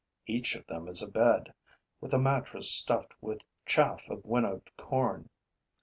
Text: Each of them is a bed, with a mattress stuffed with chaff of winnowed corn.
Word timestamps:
Each 0.25 0.55
of 0.55 0.65
them 0.65 0.87
is 0.87 1.03
a 1.03 1.07
bed, 1.11 1.53
with 1.99 2.11
a 2.11 2.17
mattress 2.17 2.71
stuffed 2.71 3.13
with 3.21 3.43
chaff 3.67 4.09
of 4.09 4.25
winnowed 4.25 4.71
corn. 4.75 5.29